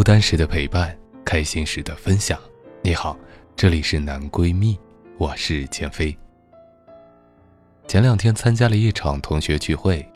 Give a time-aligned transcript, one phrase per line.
[0.00, 2.40] 孤单时的陪伴，开心时的分享。
[2.80, 3.14] 你好，
[3.54, 4.78] 这里是男闺蜜，
[5.18, 6.16] 我是钱飞。
[7.86, 10.10] 前两天参加了一场同学聚会，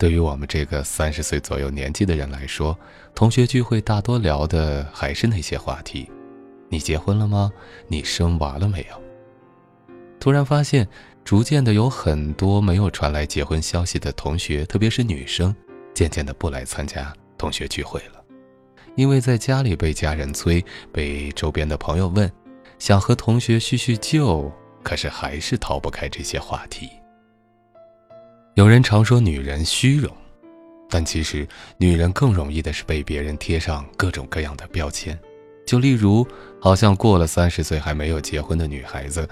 [0.00, 2.76] 对于我们这个三十岁左右年纪的人来说，
[3.14, 6.10] 同学聚会大多聊的还是那些话题：
[6.68, 7.52] 你结婚了吗？
[7.86, 9.00] 你生娃了没有？
[10.18, 10.88] 突然发现，
[11.24, 15.54] 逐渐的有很多没有传来结婚消息的同学，特别是女生，
[15.94, 18.17] 渐渐的不来参加同学聚会了。
[18.98, 22.28] 因为在家里被家人催，被周边的朋友问，
[22.80, 26.90] 想和同学叙叙旧，可是还是逃不开这些话题。
[28.54, 30.12] 有人常说女人虚荣，
[30.90, 35.16] 但其实女人更容易的是被别人贴上各种各样的标签，
[35.64, 36.26] 就例如，
[36.60, 39.28] 好像过了三十岁还没有结婚的女孩子，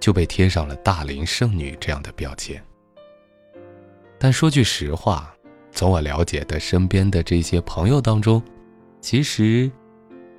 [0.00, 2.64] 就被贴上了大龄剩女这样的标签。
[4.18, 5.36] 但说句实话，
[5.70, 8.42] 从我了解的身边的这些朋友当中，
[9.04, 9.70] 其实，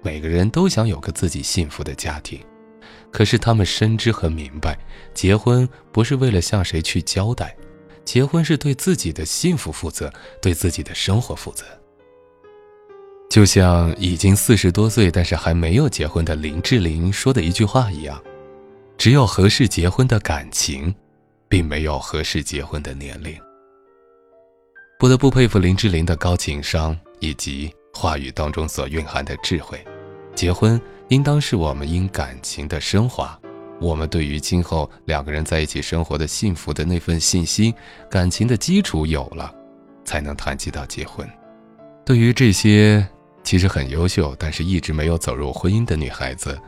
[0.01, 2.39] 每个人都想有个自己幸福的家庭，
[3.11, 4.75] 可是他们深知和明白，
[5.13, 7.55] 结婚不是为了向谁去交代，
[8.03, 10.11] 结婚是对自己的幸福负责，
[10.41, 11.63] 对自己的生活负责。
[13.29, 18.19] 就像已经四十多岁但是还没有结婚的林志玲说的一句话一样
[18.97, 20.91] ：“只有合适结婚的感情，
[21.47, 23.39] 并没有合适结婚的年龄。”
[24.97, 27.71] 不得不佩服林志玲的高情商以及。
[27.95, 29.81] 话语当中所蕴含的智慧，
[30.35, 33.39] 结婚应当是我们因感情的升华，
[33.79, 37.73] 我们对于今后两个人在一起生活的幸福的那份信心，
[38.11, 39.49] 感情的基础有了，
[40.03, 41.25] 才能谈及到结婚。
[42.05, 43.07] 对于这些
[43.43, 46.59] 其实很优秀，但是一直没有走入婚姻的女孩子，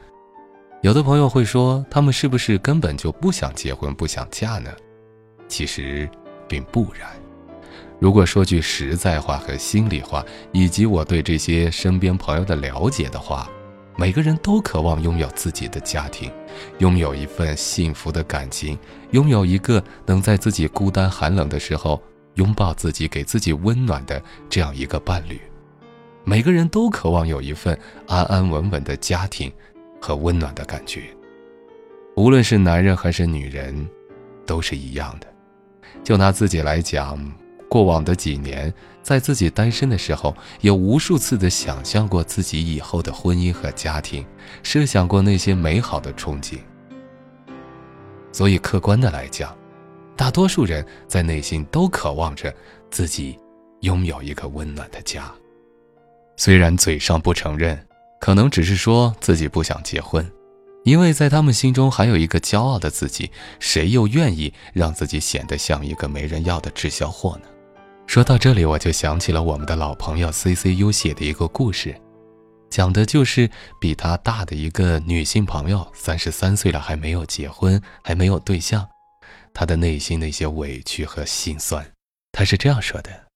[0.82, 4.72] 有的朋友会说，她们是不是根本就不想结婚、不想嫁呢？
[5.50, 6.10] 其实
[6.48, 7.10] 并不然。
[8.00, 13.50] 如果说句实在话和心里话，以及我对这些身边朋友的了解的话，
[13.98, 16.32] 每个人都渴望拥有自己的家庭，
[16.78, 18.78] 拥有一份幸福的感情，
[19.12, 22.00] 拥有一个能在自己孤单寒冷的时候
[22.36, 25.42] 拥抱自己、给自己温暖的这样一个伴侣。
[26.24, 27.76] 每个人都渴望有一份
[28.06, 29.52] 安安稳稳的家庭
[30.00, 31.06] 和温暖的感觉。
[32.16, 33.90] 无论是男人还是女人，
[34.46, 35.28] 都是一样的。
[36.04, 37.47] 就拿自己来讲。
[37.70, 38.74] 过往的几年，
[39.04, 44.26] 在自己单身的时候，也无数次的想象过自己以后的婚姻和家庭，
[44.64, 46.58] 设想过那些美好的憧憬。
[48.32, 49.56] 所以，客观的来讲，
[50.16, 52.54] 大多数人在内心都渴望着
[52.90, 53.38] 自己
[53.82, 55.32] 拥有一个温暖的家。
[56.36, 57.78] 虽然嘴上不承认，
[58.20, 60.26] 可能只是说自己不想结婚，
[60.84, 63.30] 因为在他们心中还有一个骄傲的自己，
[63.60, 67.48] 谁又愿意让自己显得像一个没人要的滞销货呢？
[68.08, 71.94] 说到这里，我就想起了我们的老朋友 C C U 写的一个故事，
[72.70, 73.52] 讲的就是
[73.82, 78.88] 比他大的一个女性朋友，三十三岁了还没有结婚，还没有对象，
[79.54, 81.86] 她的内心的一些委屈和心酸。
[82.32, 83.28] 她是这样说的。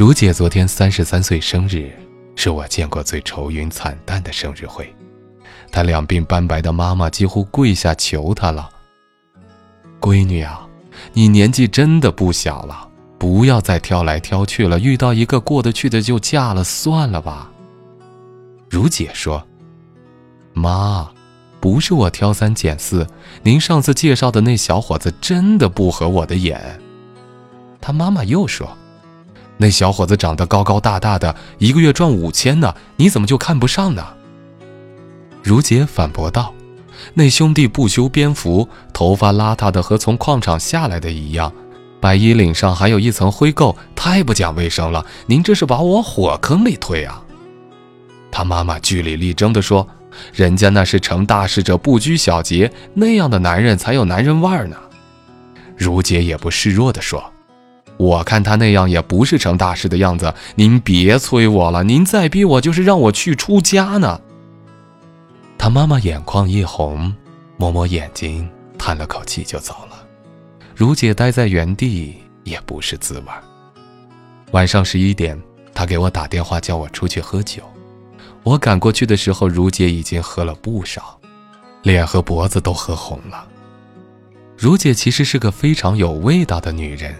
[0.00, 1.92] 如姐昨天三十三岁生日，
[2.34, 4.90] 是我见过最愁云惨淡的生日会。
[5.70, 8.70] 她两鬓斑白的妈妈几乎跪下求她了
[10.00, 10.66] ：“闺女啊，
[11.12, 12.88] 你年纪真的不小了，
[13.18, 17.52] 不要再挑来挑去了，遇到一个过得去的就嫁了算了吧。”
[18.70, 19.46] 如姐说
[20.54, 21.10] ：“妈，
[21.60, 23.06] 不是我挑三拣四，
[23.42, 26.80] 您上次介绍的那小伙子真的不合我的眼。”
[27.82, 28.66] 他妈妈又说
[29.60, 34.02] ：“那小伙子长得高高大大的，一个月赚五千呢，你怎么就看不上呢？”
[35.44, 36.54] 如姐反驳道
[37.12, 41.52] ：“那兄弟不修边幅，头发邋遢的和从矿场下来的一样。”
[42.00, 45.04] 白衣领上还有一层灰垢，太不讲卫生了！
[45.26, 47.22] 您这是把我火坑里推啊！
[48.32, 49.86] 他妈妈据理力争地说
[50.32, 54.76] ：“人家那是成大事者不拘小节，那样的男人才有男人味儿呢。”
[55.76, 57.22] 如姐也不示弱地说
[58.00, 64.18] ：“我看他那样也不是成大事的样子，您别催我了，您再逼我就是让我去出家呢。”
[65.58, 67.14] 他妈妈眼眶一红，
[67.58, 68.48] 摸摸眼睛，
[68.78, 70.02] 叹了口气就走了。
[70.74, 73.26] 如姐待在原地也不是滋味。
[74.52, 75.38] 晚上十一点，
[75.74, 77.62] 她给我打电话叫我出去喝酒。
[78.42, 81.20] 我赶过去的时候，如姐已经喝了不少，
[81.82, 83.46] 脸和脖子都喝红了。
[84.56, 87.14] 如姐其实是个非常有味道的女人，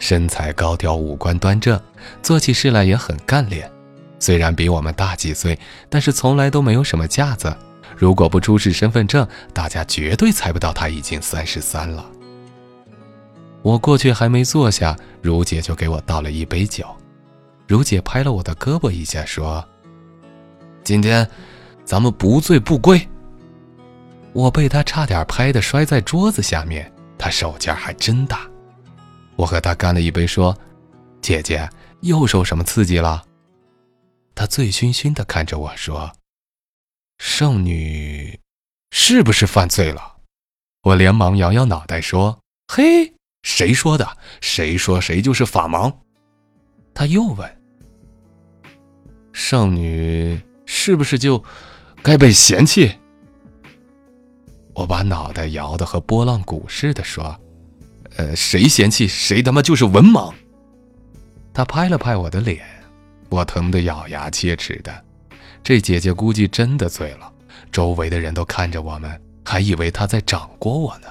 [0.00, 1.80] 身材高挑，五官端正，
[2.20, 3.70] 做起事来也很干练。
[4.18, 5.56] 虽然比我们大几岁，
[5.88, 7.56] 但是从来都没有什么架子。
[7.96, 12.04] 如果不出示身份证，大家绝对猜不到他已经三十三了。
[13.62, 16.84] 我过去还没坐下，如姐就给我倒了一杯酒。
[17.68, 19.64] 如姐拍了我的胳膊一下，说
[20.82, 21.28] ：“今天
[21.84, 23.06] 咱们不醉不归。”
[24.32, 26.90] 我被她差点拍的摔在桌子下面。
[27.18, 28.49] 她手劲还真大。
[29.40, 30.54] 我和她干了一杯，说
[31.22, 31.66] ：“姐姐
[32.02, 33.24] 又受什么刺激了？”
[34.36, 36.12] 她醉醺醺的看着我说
[37.16, 38.38] ：“圣女
[38.90, 40.16] 是不是犯罪了？”
[40.84, 42.38] 我连忙摇摇脑袋说
[42.68, 44.18] ：“嘿。”谁说的？
[44.42, 45.90] 谁说谁就是法盲？
[46.92, 47.62] 他又问
[49.32, 51.42] ：“圣女是不是就
[52.02, 52.98] 该被嫌弃？”
[54.76, 57.40] 我把脑袋摇得和拨浪鼓似的，说
[58.36, 60.32] ：“谁嫌弃谁他妈就是文盲。”
[61.52, 62.64] 他拍了拍我的脸，
[63.28, 65.04] 我疼得咬牙切齿的。
[65.62, 67.30] 这姐姐估计真的醉了，
[67.70, 71.08] 周围的人都看着我们，还以为她在掌掴我呢。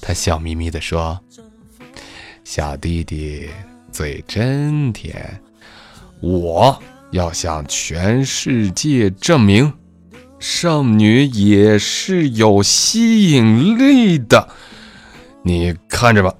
[0.00, 1.20] 她笑眯眯地说。
[2.44, 3.48] 小弟弟
[3.90, 5.40] 嘴真甜，
[6.20, 6.80] 我
[7.10, 9.72] 要向全世界证明，
[10.38, 14.48] 圣女也是有吸引力的。
[15.46, 16.34] 你看着吧。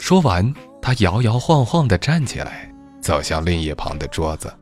[0.00, 0.52] 说完，
[0.82, 2.68] 他摇摇晃晃地站起来，
[3.00, 4.52] 走向另一旁的桌子。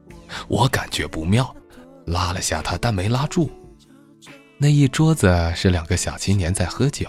[0.47, 1.56] 我感觉不妙，
[2.05, 3.50] 拉了下他，但没拉住。
[4.59, 7.09] 那一桌子是两个小青年在喝酒。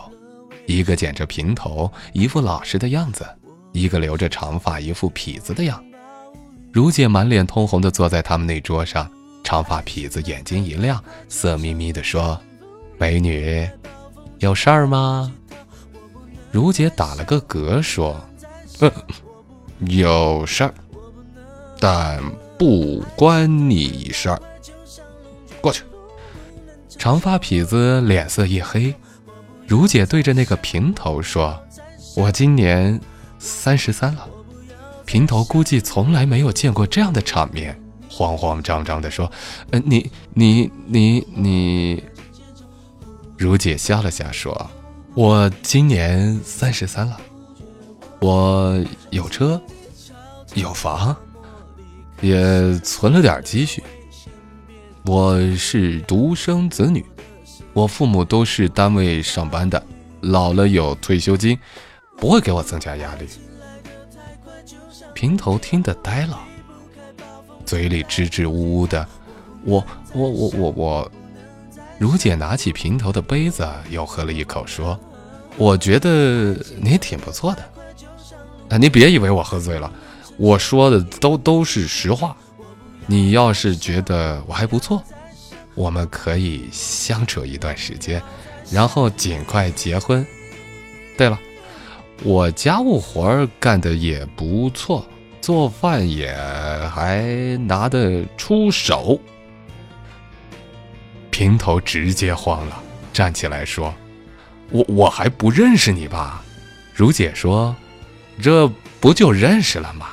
[0.68, 3.26] 一个剪着平头，一副老实的样子；
[3.74, 5.84] 一个留着长发，一副痞子的样。
[6.72, 9.12] 如姐满脸通红地坐在他们那桌上，
[9.44, 12.40] 长发痞子眼睛一亮，色眯眯地说
[12.98, 13.70] ：“美女，
[14.40, 15.30] 有事儿吗？”
[16.54, 18.16] 如姐打了个嗝说
[18.80, 18.92] ：“嗯，
[19.88, 20.74] 有事儿，
[21.80, 22.22] 但
[22.60, 24.40] 不关你事儿。”
[25.60, 25.84] 过去。
[26.96, 28.94] 长发痞子脸色一黑。
[29.68, 31.60] 如姐对着那个平头说
[32.16, 33.02] ：“我今年
[33.40, 34.30] 三十三了。”
[35.06, 37.78] 平头估计从来没有见过这样的场面，
[38.10, 39.30] 慌慌张张地说
[39.72, 42.04] ：“呃，你你你你。”
[43.38, 44.70] 如姐笑了下说
[45.16, 47.16] ：“我今年三十三了，
[48.20, 49.62] 我有车，
[50.56, 51.16] 有房，
[52.20, 53.84] 也存了点积蓄。
[55.06, 57.06] 我是独生子女。”
[57.74, 59.84] 我父母都是单位上班的，
[60.22, 61.58] 老了有退休金，
[62.18, 63.28] 不会给我增加压力。
[65.14, 66.40] 平头听得呆了，
[67.66, 69.08] 嘴里支支吾吾的。
[69.64, 71.12] 我我我我我，
[72.04, 75.00] 如姐拿起平头的杯子，又喝了一口，说
[75.56, 77.64] ：“我觉得你挺不错的。
[78.68, 79.90] 啊，你别以为我喝醉了，
[80.36, 82.36] 我说的都都是实话。
[83.06, 85.02] 你要是觉得我还不错。”
[85.76, 88.22] 我们可以相处一段时间，
[88.70, 90.28] 然后尽快结婚。
[91.18, 91.40] 对了，
[92.22, 95.06] 我家务活干的也不错，
[95.40, 96.36] 做饭也
[96.94, 99.18] 还拿得出手。
[101.34, 102.80] 平头直接慌了，
[103.12, 103.92] 站起来说
[104.70, 106.44] ：“我我还不认识你吧？”
[106.94, 107.76] 如姐说
[108.40, 110.10] ：“这不就认识了吗？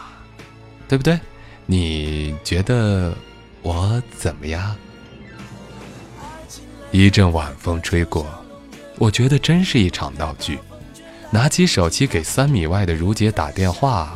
[0.88, 1.20] 对不对？
[1.66, 3.14] 你觉得
[3.60, 4.74] 我怎么样？”
[6.90, 8.26] 一阵晚风吹过，
[8.96, 10.58] 我觉得真是一场闹剧。
[11.30, 14.14] 拿起手机给三米外的如姐打电话，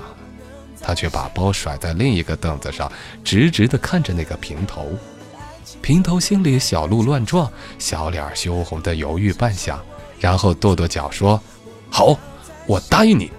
[0.80, 2.90] 她却把包甩在另一个凳子上，
[3.22, 4.88] 直直地看着那个平头。
[5.84, 9.76] 平头心里小鹿乱撞，小脸羞红的犹豫半晌，
[10.18, 11.38] 然后跺跺脚说
[11.92, 12.18] ：“好，
[12.66, 13.30] 我答应你。”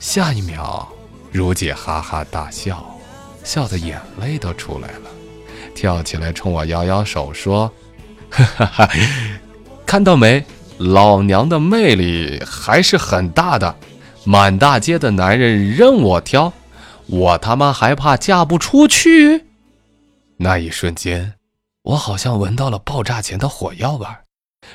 [0.00, 0.88] 下一秒，
[1.30, 2.82] 如姐哈哈大笑，
[3.44, 5.10] 笑得眼泪都出来了，
[5.74, 7.70] 跳起来冲我摇摇手说
[8.32, 8.90] ：“哈哈哈，
[9.84, 10.42] 看到没，
[10.78, 13.76] 老娘的魅力还是很大的，
[14.24, 16.54] 满大街的男人任我挑，
[17.04, 19.44] 我他妈还怕嫁不出去？”
[20.40, 21.34] 那一瞬间，
[21.86, 24.06] 我好像闻到了爆炸前的火药味。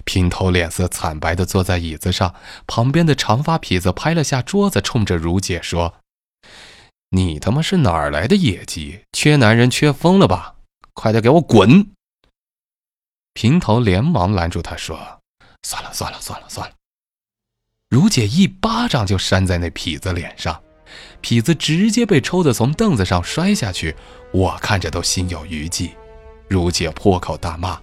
[0.06, 2.34] 平头脸色惨白地坐在椅子上，
[2.66, 5.96] 旁边的长发痞子拍了下桌子，冲着如姐说
[7.12, 9.02] ：“你他妈是哪儿来的野鸡？
[9.12, 10.56] 缺男人缺疯了吧？
[10.94, 11.92] 快点给我滚！”
[13.34, 15.20] 平头连忙拦住他说
[15.68, 16.76] ：“算了算了算了算了。”
[17.90, 20.64] 如姐一巴掌就扇在那痞子脸上，
[21.22, 23.94] 痞子直接被抽得从凳子上摔下去，
[24.32, 25.94] 我看着都心有余悸。
[26.52, 27.80] 如姐破口大骂。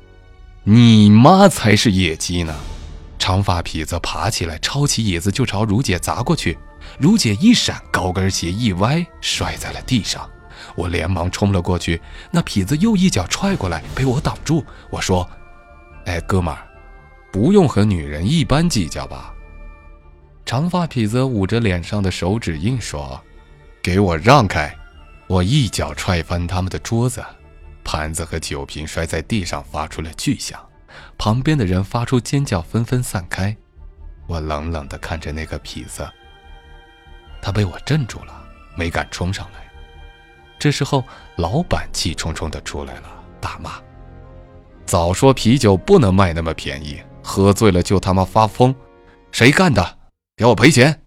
[0.63, 2.55] 你妈才是野鸡呢！
[3.19, 6.59] 长发痞子爬起来，抄起椅子就朝如姐砸过去。
[6.99, 10.29] 如姐一闪，高跟鞋一歪，摔在了地上。
[10.77, 11.99] 我连忙冲了过去，
[12.31, 14.63] 那痞子又一脚踹过来，被我挡住。
[14.91, 15.27] 我说
[16.05, 16.69] ：“哎，哥们儿，
[17.33, 19.33] 不用和女人一般计较吧？”
[20.45, 23.19] 长发痞子捂着脸上的手指印说
[23.83, 24.75] ：“给我让开！”
[25.27, 27.25] 我一脚踹翻他们的桌子。
[27.89, 30.63] 盘子和酒瓶摔在地上，发出了巨响。
[31.17, 33.57] 旁边的人发出尖叫，纷纷散开。
[34.27, 36.07] 我冷冷地看着那个痞子，
[37.41, 39.67] 他被我镇住了，没敢冲上来。
[40.59, 41.03] 这时候，
[41.37, 43.81] 老板气冲冲地出来了，大骂
[44.85, 48.75] ：“早说啤酒不能卖那么便宜，喝醉了就他妈发疯，
[49.33, 49.99] 谁干的？
[50.37, 51.05] 给我赔钱！”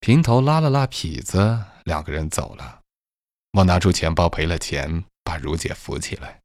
[0.00, 2.80] 平头拉了拉痞子，两个人走了。
[3.52, 5.04] 我拿出钱包赔了钱。
[5.28, 6.40] 把如姐扶起来，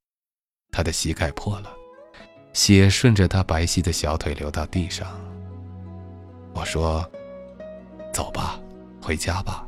[0.69, 1.73] 她的膝盖破了，
[2.51, 5.07] 血顺着她白皙的小腿流到地上。
[6.53, 7.09] 我说
[8.11, 8.59] ：“走吧，
[9.01, 9.65] 回家吧。”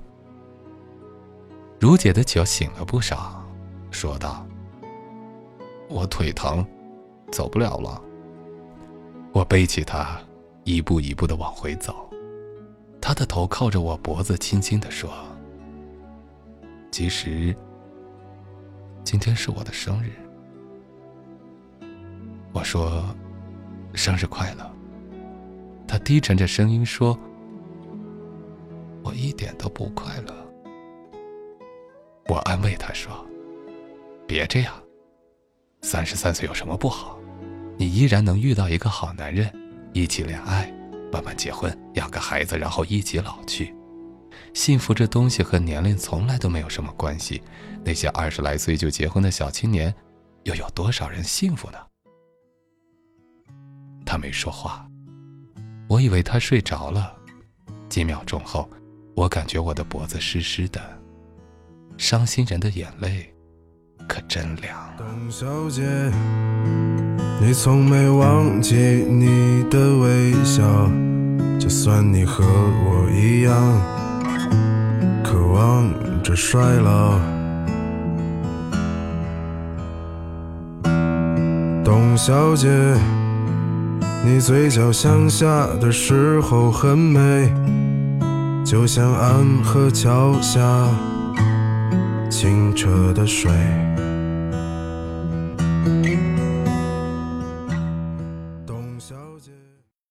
[1.79, 3.41] 如姐的酒醒了不少，
[3.89, 4.45] 说道
[5.88, 6.67] ：“我腿疼，
[7.31, 8.01] 走不了了。”
[9.31, 10.19] 我背起她，
[10.65, 12.10] 一步一步的往回走，
[13.00, 15.10] 她的头靠着我脖子，轻轻的说
[16.91, 17.55] ：“其实。”
[19.05, 20.12] 今天是我的生日，
[22.51, 23.05] 我说
[23.93, 24.75] ：“生日快乐。”
[25.88, 27.15] 他低沉着声音说
[29.05, 30.33] ：“我一点都不快乐。”
[32.27, 33.24] 我安慰他说
[34.25, 34.74] ：“别这样，
[35.81, 37.19] 三十三岁有什么不好？
[37.77, 39.47] 你依然能遇到一个好男人，
[39.93, 40.74] 一起恋爱，
[41.12, 43.71] 慢慢结婚，养个孩子，然后一起老去。”
[44.55, 47.43] 幸福这东西和年龄从来都没有什么关系。
[47.83, 49.93] 那些二十来岁就结婚的小青年，
[50.43, 51.77] 又有多少人幸福呢？
[54.05, 54.88] 他没说话，
[55.89, 57.13] 我以为他睡着了。
[57.89, 58.67] 几秒钟后，
[59.13, 60.81] 我感觉我的脖子湿湿的。
[61.97, 63.29] 伤心人的眼泪，
[64.07, 64.89] 可真凉。
[64.97, 65.83] 董小姐，
[67.41, 70.89] 你从没忘记你的微笑，
[71.59, 74.04] 就算你和我一样。
[75.65, 75.89] 望
[76.22, 77.17] 着衰老，
[81.84, 82.69] 董小姐，
[84.24, 87.51] 你嘴角向下的时候很美，
[88.63, 90.62] 就像安河桥下
[92.29, 93.51] 清澈的水。